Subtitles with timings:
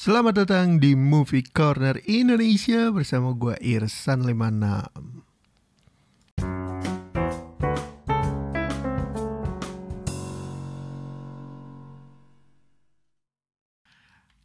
[0.00, 4.88] Selamat datang di Movie Corner Indonesia bersama gue Irsan 56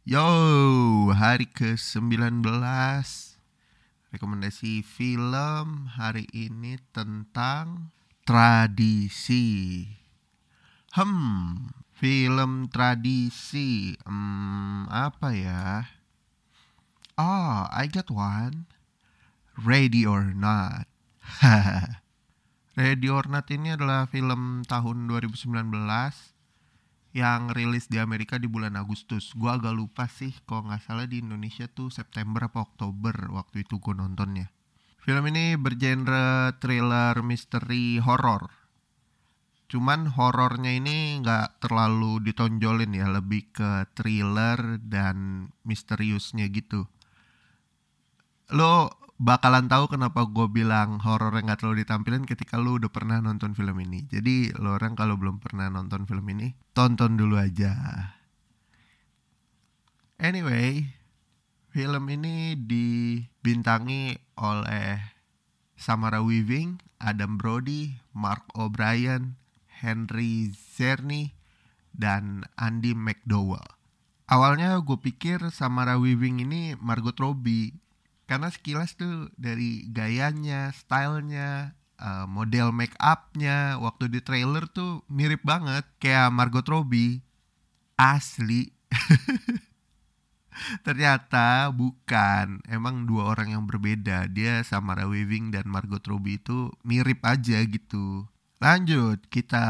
[0.04, 0.28] Yo,
[1.16, 2.44] hari ke-19.
[4.12, 7.96] Rekomendasi film hari ini tentang
[8.28, 9.88] tradisi.
[10.92, 15.88] Hmm, film tradisi Hmm, apa ya?
[17.16, 18.68] Oh, I got one
[19.56, 20.84] Ready or Not
[22.76, 25.72] Ready or Not ini adalah film tahun 2019
[27.16, 29.32] yang rilis di Amerika di bulan Agustus.
[29.32, 33.80] Gua agak lupa sih, kalau nggak salah di Indonesia tuh September apa Oktober waktu itu
[33.80, 34.52] gue nontonnya.
[35.00, 38.52] Film ini bergenre thriller, misteri, horor.
[39.66, 46.86] Cuman horornya ini nggak terlalu ditonjolin ya, lebih ke thriller dan misteriusnya gitu.
[48.54, 53.18] Lo bakalan tahu kenapa gue bilang horor yang gak terlalu ditampilin ketika lu udah pernah
[53.18, 54.04] nonton film ini.
[54.06, 57.74] Jadi lo orang kalau belum pernah nonton film ini, tonton dulu aja.
[60.16, 60.88] Anyway,
[61.72, 65.00] film ini dibintangi oleh
[65.76, 69.36] Samara Weaving, Adam Brody, Mark O'Brien,
[69.80, 71.36] Henry Zerny,
[71.96, 73.64] dan Andy McDowell.
[74.28, 77.72] Awalnya gue pikir Samara Weaving ini Margot Robbie
[78.26, 85.46] karena sekilas tuh dari gayanya, stylenya, uh, model make upnya waktu di trailer tuh mirip
[85.46, 87.22] banget kayak Margot Robbie
[87.94, 88.74] asli.
[90.86, 94.26] Ternyata bukan, emang dua orang yang berbeda.
[94.32, 98.26] Dia sama Samara Weaving dan Margot Robbie itu mirip aja gitu.
[98.56, 99.64] Lanjut, kita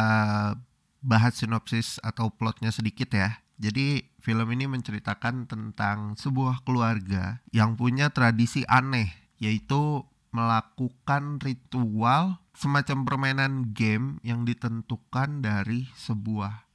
[1.03, 3.43] bahas sinopsis atau plotnya sedikit ya.
[3.59, 13.09] Jadi film ini menceritakan tentang sebuah keluarga yang punya tradisi aneh yaitu melakukan ritual semacam
[13.09, 16.69] permainan game yang ditentukan dari sebuah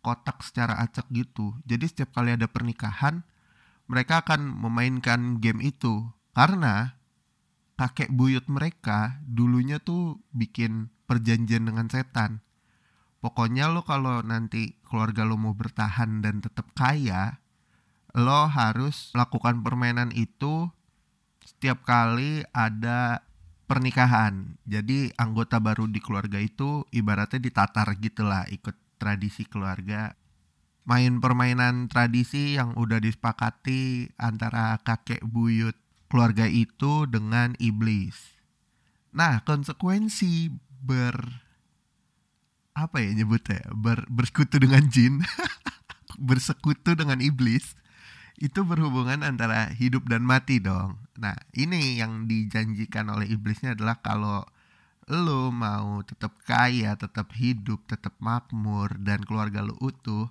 [0.00, 1.58] kotak secara acak gitu.
[1.66, 3.26] Jadi setiap kali ada pernikahan
[3.90, 6.94] mereka akan memainkan game itu karena
[7.74, 12.46] kakek buyut mereka dulunya tuh bikin perjanjian dengan setan
[13.26, 17.42] Pokoknya lo kalau nanti keluarga lo mau bertahan dan tetap kaya,
[18.14, 20.70] lo harus melakukan permainan itu
[21.42, 23.26] setiap kali ada
[23.66, 24.60] pernikahan.
[24.62, 30.14] Jadi anggota baru di keluarga itu ibaratnya ditatar gitulah ikut tradisi keluarga.
[30.86, 35.74] Main permainan tradisi yang udah disepakati antara kakek buyut
[36.06, 38.38] keluarga itu dengan iblis.
[39.10, 40.52] Nah, konsekuensi
[40.86, 41.42] ber
[42.76, 45.24] apa ya nyebutnya ber, bersekutu dengan jin.
[46.28, 47.74] Bersekutu dengan iblis.
[48.36, 51.00] Itu berhubungan antara hidup dan mati dong.
[51.16, 54.44] Nah ini yang dijanjikan oleh iblisnya adalah kalau
[55.08, 60.26] lo mau tetap kaya tetap hidup tetap makmur dan keluarga lo utuh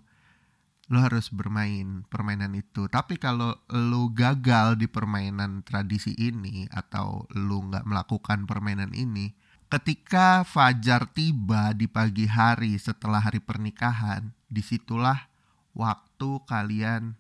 [0.92, 2.86] lo harus bermain permainan itu.
[2.86, 9.34] Tapi kalau lo gagal di permainan tradisi ini atau lo nggak melakukan permainan ini
[9.76, 15.28] Ketika fajar tiba di pagi hari setelah hari pernikahan, di situlah
[15.76, 17.20] waktu kalian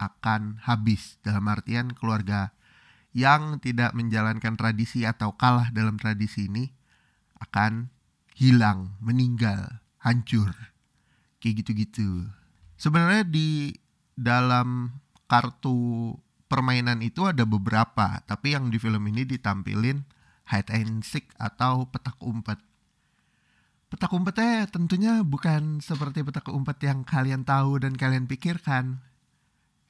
[0.00, 2.56] akan habis dalam artian keluarga
[3.12, 6.72] yang tidak menjalankan tradisi atau kalah dalam tradisi ini
[7.44, 7.92] akan
[8.40, 10.48] hilang, meninggal, hancur.
[11.44, 12.24] Kayak gitu-gitu.
[12.80, 13.76] Sebenarnya di
[14.16, 14.96] dalam
[15.28, 16.16] kartu
[16.48, 20.21] permainan itu ada beberapa, tapi yang di film ini ditampilin
[20.52, 22.60] hide and seek atau petak umpet.
[23.88, 29.00] Petak umpetnya tentunya bukan seperti petak umpet yang kalian tahu dan kalian pikirkan.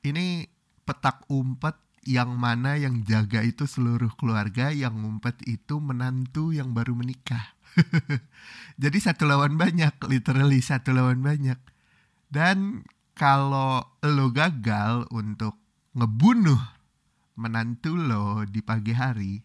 [0.03, 0.47] Ini
[0.87, 6.99] petak umpet yang mana yang jaga itu seluruh keluarga, yang ngumpet itu menantu yang baru
[6.99, 7.55] menikah.
[8.83, 11.59] Jadi satu lawan banyak, literally satu lawan banyak.
[12.27, 12.83] Dan
[13.15, 15.55] kalau lo gagal untuk
[15.95, 16.59] ngebunuh
[17.39, 19.39] menantu lo di pagi hari,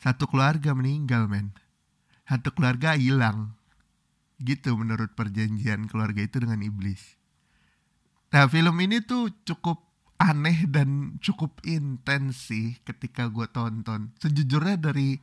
[0.00, 1.56] satu keluarga meninggal men.
[2.28, 3.56] Satu keluarga hilang.
[4.36, 7.16] Gitu menurut perjanjian keluarga itu dengan iblis.
[8.34, 9.80] Nah film ini tuh cukup
[10.16, 14.12] aneh dan cukup intens sih ketika gue tonton.
[14.20, 15.20] Sejujurnya dari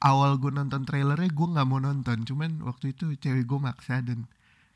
[0.00, 2.24] awal gue nonton trailernya gue nggak mau nonton.
[2.24, 4.28] Cuman waktu itu cewek gue maksa dan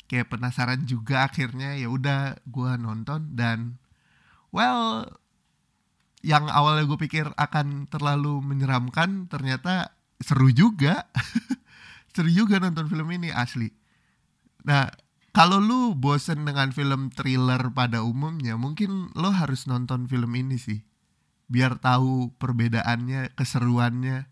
[0.08, 3.76] kayak penasaran juga akhirnya ya udah gue nonton dan
[4.52, 5.04] well
[6.26, 11.06] yang awalnya gue pikir akan terlalu menyeramkan ternyata seru juga
[12.14, 13.70] seru juga nonton film ini asli
[14.66, 14.90] nah
[15.38, 20.82] kalau lu bosen dengan film thriller pada umumnya, mungkin lo harus nonton film ini sih.
[21.46, 24.26] Biar tahu perbedaannya, keseruannya.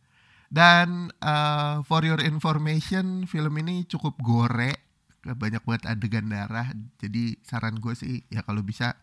[0.50, 4.82] Dan uh, for your information, film ini cukup gore,
[5.22, 6.74] banyak banget adegan darah.
[6.98, 8.98] Jadi saran gue sih ya kalau bisa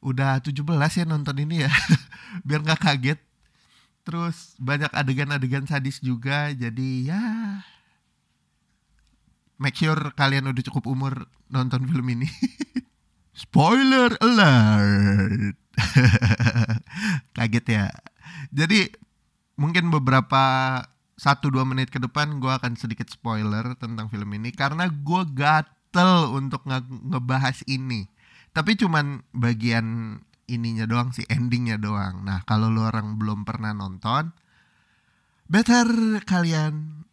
[0.00, 1.72] udah 17 ya nonton ini ya.
[2.46, 3.20] Biar nggak kaget.
[4.04, 6.50] Terus banyak adegan-adegan sadis juga.
[6.56, 7.22] Jadi ya
[9.60, 12.26] make sure kalian udah cukup umur nonton film ini.
[13.44, 15.56] Spoiler alert.
[17.36, 17.86] Kaget ya.
[18.52, 18.88] Jadi
[19.60, 20.42] mungkin beberapa
[21.20, 26.32] satu dua menit ke depan gue akan sedikit spoiler tentang film ini karena gue gatel
[26.32, 28.08] untuk nge ngebahas ini.
[28.50, 30.18] Tapi cuman bagian
[30.50, 32.26] ininya doang sih, endingnya doang.
[32.26, 34.34] Nah kalau lu orang belum pernah nonton,
[35.46, 35.86] better
[36.26, 37.06] kalian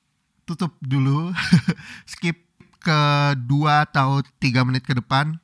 [0.50, 1.30] tutup dulu,
[2.12, 2.48] skip
[2.82, 3.02] ke
[3.36, 5.38] dua atau tiga menit ke depan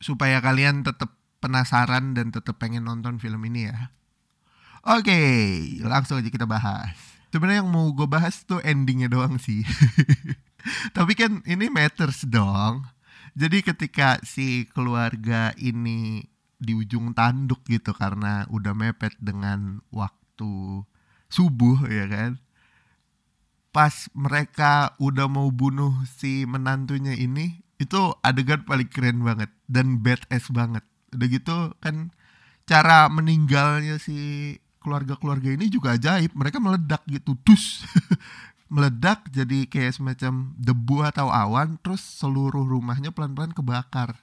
[0.00, 3.92] supaya kalian tetap penasaran dan tetap pengen nonton film ini ya.
[4.80, 5.20] Oke,
[5.84, 6.96] langsung aja kita bahas.
[7.30, 9.62] Sebenarnya yang mau gue bahas tuh endingnya doang sih.
[10.96, 12.88] Tapi kan ini matters dong.
[13.38, 16.26] Jadi ketika si keluarga ini
[16.60, 20.84] di ujung tanduk gitu karena udah mepet dengan waktu
[21.30, 22.30] subuh ya kan?
[23.70, 30.50] Pas mereka udah mau bunuh si menantunya ini itu adegan paling keren banget dan badass
[30.50, 30.84] banget.
[31.14, 32.12] Udah gitu kan
[32.68, 36.34] cara meninggalnya si keluarga-keluarga ini juga ajaib.
[36.34, 37.86] Mereka meledak gitu tus
[38.70, 44.22] meledak jadi kayak semacam debu atau awan terus seluruh rumahnya pelan-pelan kebakar.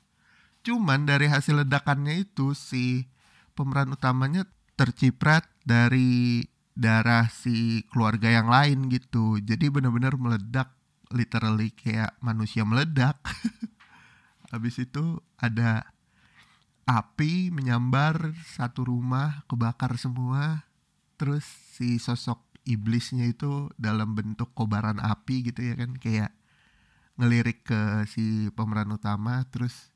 [0.64, 3.12] Cuman dari hasil ledakannya itu si
[3.54, 4.48] pemeran utamanya
[4.80, 6.48] terciprat dari
[6.78, 9.44] darah si keluarga yang lain gitu.
[9.44, 10.72] Jadi benar-benar meledak
[11.12, 13.20] literally kayak manusia meledak.
[14.52, 15.92] Habis itu ada
[16.88, 20.64] api menyambar satu rumah kebakar semua.
[21.20, 21.44] Terus
[21.76, 26.36] si sosok iblisnya itu dalam bentuk kobaran api gitu ya kan kayak
[27.18, 29.90] ngelirik ke si pemeran utama terus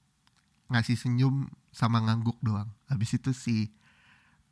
[0.72, 2.72] ngasih senyum sama ngangguk doang.
[2.88, 3.58] Habis itu si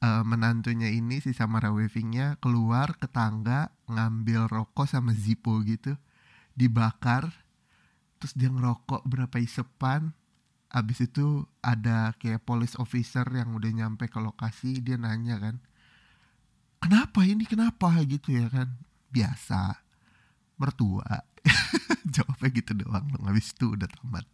[0.03, 5.95] uh, menantunya ini si Samara Weavingnya keluar ke tangga ngambil rokok sama Zippo gitu
[6.53, 7.31] dibakar
[8.19, 10.11] terus dia ngerokok berapa isepan.
[10.69, 15.57] Abis itu ada kayak police officer yang udah nyampe ke lokasi dia nanya kan
[16.79, 17.43] kenapa ini?
[17.45, 17.91] Kenapa?
[18.03, 18.75] Gitu ya kan.
[19.11, 19.79] Biasa.
[20.59, 21.23] Mertua.
[22.15, 23.25] Jawabnya gitu doang dong.
[23.27, 24.27] Habis itu udah tamat.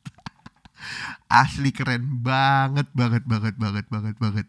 [1.43, 4.47] Asli keren banget banget banget banget banget banget.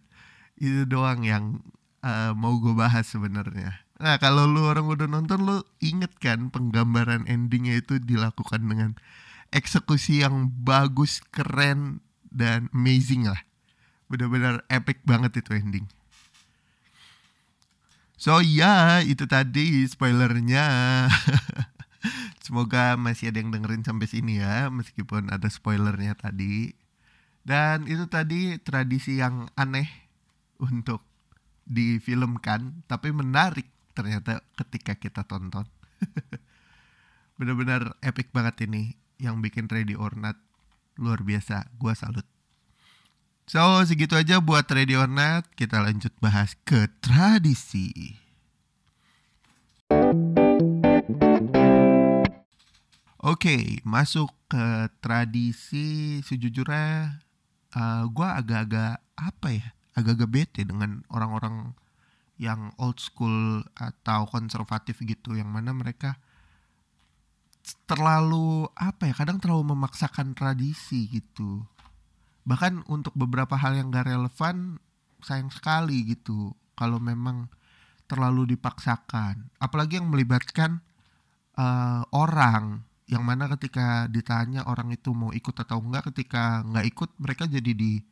[0.56, 1.60] Itu doang yang
[2.06, 3.86] uh, mau gue bahas sebenarnya.
[3.96, 8.92] Nah kalau lu orang udah nonton lu inget kan penggambaran endingnya itu dilakukan dengan
[9.54, 13.40] eksekusi yang bagus, keren dan amazing lah.
[14.12, 15.86] Benar-benar epic banget itu ending.
[18.16, 20.66] So ya itu tadi spoilernya.
[22.44, 26.72] Semoga masih ada yang dengerin sampai sini ya meskipun ada spoilernya tadi.
[27.46, 29.86] Dan itu tadi tradisi yang aneh
[30.58, 31.04] untuk
[31.66, 35.66] difilmkan tapi menarik ternyata ketika kita tonton
[37.36, 40.38] benar-benar epic banget ini yang bikin Ready or Not
[40.94, 42.24] luar biasa gua salut
[43.46, 45.46] so segitu aja buat Ready or Not.
[45.54, 48.18] Kita lanjut bahas ke tradisi.
[53.26, 57.22] Oke, okay, masuk ke tradisi sejujurnya
[57.74, 59.66] uh, gue agak-agak apa ya?
[59.94, 61.74] Agak-agak bete dengan orang-orang
[62.38, 66.18] yang old school atau konservatif gitu yang mana mereka
[67.86, 69.14] terlalu apa ya?
[69.14, 71.62] Kadang terlalu memaksakan tradisi gitu
[72.46, 74.78] bahkan untuk beberapa hal yang gak relevan
[75.20, 76.54] sayang sekali gitu.
[76.78, 77.50] Kalau memang
[78.06, 79.50] terlalu dipaksakan.
[79.58, 80.80] Apalagi yang melibatkan
[81.58, 82.86] uh, orang.
[83.06, 87.70] Yang mana ketika ditanya orang itu mau ikut atau enggak ketika nggak ikut mereka jadi
[87.70, 88.02] di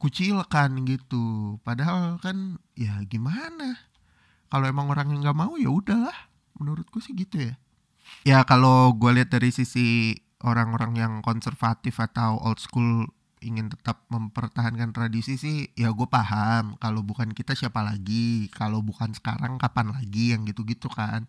[0.00, 1.56] kucilkan gitu.
[1.60, 3.76] Padahal kan ya gimana?
[4.48, 6.32] Kalau emang orang yang nggak mau ya udahlah.
[6.56, 7.54] Menurutku sih gitu ya.
[8.24, 14.92] Ya kalau gue lihat dari sisi orang-orang yang konservatif atau old school ingin tetap mempertahankan
[14.92, 16.76] tradisi sih ya gue paham.
[16.76, 18.52] Kalau bukan kita siapa lagi?
[18.52, 20.36] Kalau bukan sekarang kapan lagi?
[20.36, 21.24] Yang gitu-gitu kan.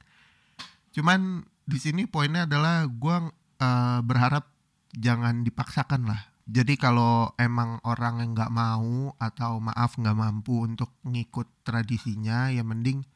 [0.91, 3.31] Cuman di sini poinnya adalah gue
[3.63, 4.51] uh, berharap
[4.91, 6.35] jangan dipaksakan lah.
[6.51, 12.59] Jadi kalau emang orang yang nggak mau atau maaf nggak mampu untuk ngikut tradisinya, ya
[12.65, 13.07] mending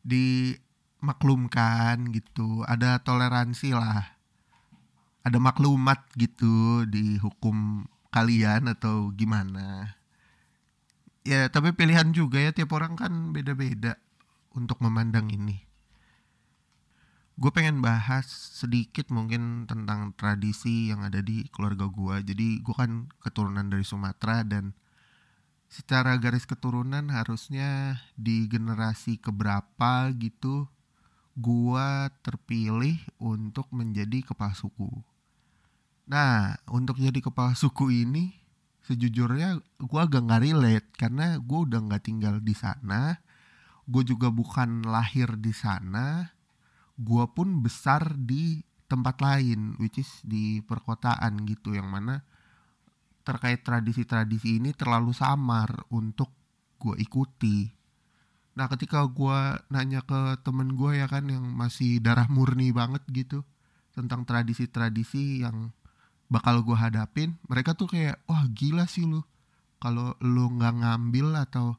[0.00, 2.64] dimaklumkan gitu.
[2.64, 4.16] Ada toleransi lah.
[5.22, 9.96] ada maklumat gitu di hukum kalian atau gimana?
[11.24, 13.96] Ya tapi pilihan juga ya tiap orang kan beda-beda
[14.52, 15.64] untuk memandang ini.
[17.40, 23.08] Gue pengen bahas sedikit mungkin tentang tradisi yang ada di keluarga gue jadi gue kan
[23.24, 24.76] keturunan dari Sumatera dan
[25.72, 30.68] secara garis keturunan harusnya di generasi keberapa gitu
[31.32, 35.00] gua terpilih untuk menjadi kepala suku.
[36.10, 38.34] Nah, untuk jadi kepala suku ini
[38.82, 43.22] sejujurnya gua agak nggak relate karena gua udah nggak tinggal di sana.
[43.82, 46.30] Gue juga bukan lahir di sana.
[46.94, 52.22] Gua pun besar di tempat lain, which is di perkotaan gitu, yang mana
[53.22, 56.30] terkait tradisi-tradisi ini terlalu samar untuk
[56.82, 57.70] gue ikuti.
[58.58, 59.38] Nah ketika gue
[59.72, 63.46] nanya ke temen gue ya kan yang masih darah murni banget gitu
[63.94, 65.70] tentang tradisi-tradisi yang
[66.32, 69.20] bakal gue hadapin, mereka tuh kayak wah gila sih lu.
[69.76, 71.76] Kalau lu nggak ngambil atau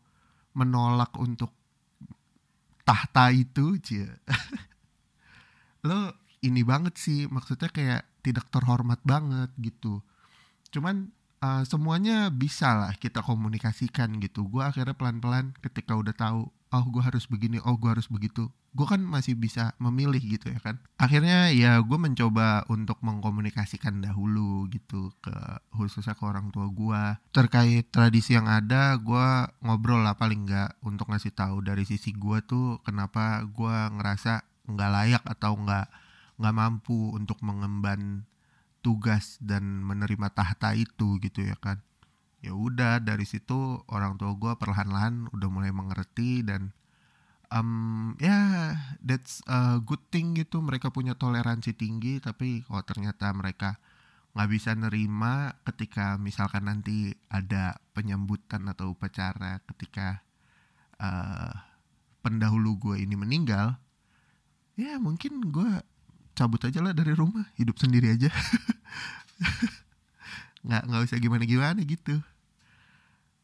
[0.53, 1.49] menolak untuk
[2.85, 4.11] tahta itu cia
[5.87, 6.11] lo
[6.43, 10.03] ini banget sih maksudnya kayak tidak terhormat banget gitu.
[10.69, 11.09] Cuman
[11.41, 14.45] uh, semuanya bisa lah kita komunikasikan gitu.
[14.45, 18.87] Gue akhirnya pelan-pelan ketika udah tahu oh gue harus begini oh gue harus begitu gue
[18.89, 20.81] kan masih bisa memilih gitu ya kan.
[20.97, 25.33] Akhirnya ya gue mencoba untuk mengkomunikasikan dahulu gitu ke
[25.77, 29.27] khususnya ke orang tua gue terkait tradisi yang ada gue
[29.61, 34.91] ngobrol lah paling nggak untuk ngasih tahu dari sisi gue tuh kenapa gue ngerasa nggak
[34.91, 35.87] layak atau nggak
[36.41, 38.25] nggak mampu untuk mengemban
[38.81, 41.79] tugas dan menerima tahta itu gitu ya kan.
[42.43, 46.75] Ya udah dari situ orang tua gue perlahan-lahan udah mulai mengerti dan
[47.53, 48.61] um, ya yeah,
[49.05, 50.59] that's a good thing gitu.
[50.59, 53.77] Mereka punya toleransi tinggi tapi kalau ternyata mereka
[54.33, 60.25] nggak bisa nerima ketika misalkan nanti ada penyambutan atau upacara ketika
[60.97, 61.53] uh,
[62.25, 63.77] pendahulu gue ini meninggal
[64.73, 65.69] ya mungkin gue
[66.33, 68.33] cabut aja lah dari rumah hidup sendiri aja.
[70.63, 72.23] Nggak nggak usah gimana gimana gitu.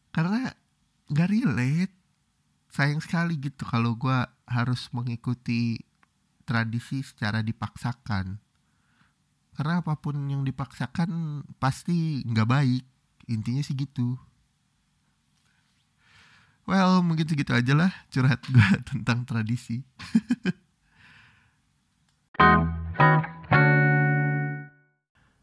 [0.10, 0.50] Karena
[1.12, 1.99] gak relate
[2.80, 5.84] sayang sekali gitu kalau gue harus mengikuti
[6.48, 8.40] tradisi secara dipaksakan.
[9.52, 12.88] Karena apa pun yang dipaksakan pasti nggak baik
[13.28, 14.16] intinya sih gitu.
[16.64, 19.84] Well mungkin segitu aja lah curhat gue tentang tradisi.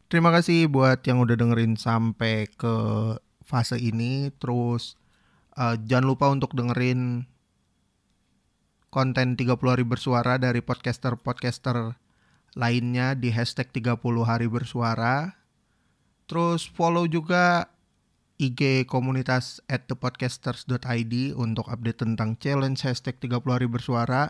[0.09, 2.73] Terima kasih buat yang udah dengerin sampai ke
[3.45, 4.33] fase ini.
[4.41, 4.97] Terus
[5.57, 7.25] uh, jangan lupa untuk dengerin
[8.93, 11.97] konten 30 hari bersuara dari podcaster-podcaster
[12.55, 15.35] lainnya di hashtag 30 hari bersuara
[16.29, 17.73] terus follow juga
[18.37, 24.29] IG komunitas at thepodcasters.id untuk update tentang challenge hashtag 30 hari bersuara.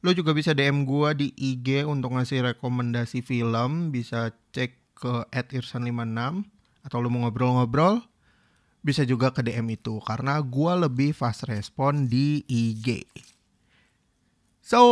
[0.00, 3.92] Lo juga bisa DM gue di IG untuk ngasih rekomendasi film.
[3.92, 6.48] Bisa cek ke at irsan56.
[6.80, 8.00] Atau lo mau ngobrol-ngobrol,
[8.86, 13.02] bisa juga ke DM itu karena gue lebih fast respon di IG.
[14.62, 14.82] So,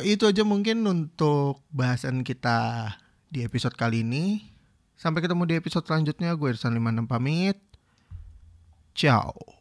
[0.00, 2.92] itu aja mungkin untuk bahasan kita
[3.28, 4.44] di episode kali ini.
[4.96, 6.32] Sampai ketemu di episode selanjutnya.
[6.36, 7.60] Gue Irsan 56 pamit.
[8.96, 9.55] Ciao.